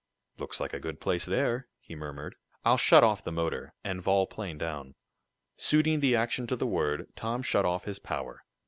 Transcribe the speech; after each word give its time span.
"Looks 0.39 0.59
like 0.59 0.73
a 0.73 0.79
good 0.79 0.99
place 0.99 1.25
there," 1.25 1.67
he 1.79 1.93
murmured. 1.93 2.33
"I'll 2.65 2.79
shut 2.79 3.03
off 3.03 3.23
the 3.23 3.31
motor, 3.31 3.75
and 3.83 4.01
vol 4.01 4.25
plane 4.25 4.57
down." 4.57 4.95
Suiting 5.57 5.99
the 5.99 6.15
action 6.15 6.47
to 6.47 6.55
the 6.55 6.65
word, 6.65 7.13
Tom 7.15 7.43
shut 7.43 7.65
off 7.65 7.83
his 7.83 7.99
power. 7.99 8.43